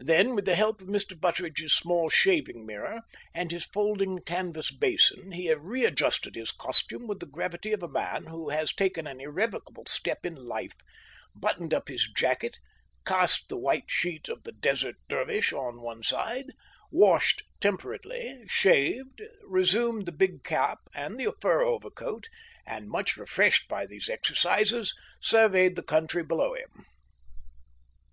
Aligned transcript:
Then 0.00 0.34
with 0.34 0.44
the 0.44 0.56
help 0.56 0.80
of 0.80 0.88
Mr. 0.88 1.16
Butteridge's 1.16 1.72
small 1.72 2.08
shaving 2.08 2.66
mirror 2.66 3.02
and 3.32 3.52
his 3.52 3.64
folding 3.64 4.18
canvas 4.18 4.72
basin 4.72 5.30
he 5.30 5.54
readjusted 5.54 6.34
his 6.34 6.50
costume 6.50 7.06
with 7.06 7.20
the 7.20 7.26
gravity 7.30 7.70
of 7.70 7.80
a 7.80 7.86
man 7.88 8.24
who 8.26 8.48
has 8.48 8.72
taken 8.74 9.06
an 9.06 9.20
irrevocable 9.20 9.86
step 9.86 10.26
in 10.26 10.34
life, 10.34 10.74
buttoned 11.32 11.72
up 11.72 11.86
his 11.86 12.08
jacket, 12.16 12.58
cast 13.06 13.48
the 13.48 13.56
white 13.56 13.84
sheet 13.88 14.28
of 14.28 14.42
the 14.42 14.50
Desert 14.50 14.96
Dervish 15.08 15.52
on 15.52 15.80
one 15.80 16.02
side, 16.02 16.46
washed 16.90 17.44
temperately, 17.60 18.44
shaved, 18.48 19.22
resumed 19.46 20.06
the 20.06 20.10
big 20.10 20.42
cap 20.42 20.78
and 20.92 21.20
the 21.20 21.32
fur 21.40 21.62
overcoat, 21.62 22.28
and, 22.66 22.88
much 22.88 23.16
refreshed 23.16 23.68
by 23.68 23.86
these 23.86 24.08
exercises, 24.10 24.92
surveyed 25.20 25.76
the 25.76 25.84
country 25.84 26.24
below 26.24 26.54
him. 26.54 26.84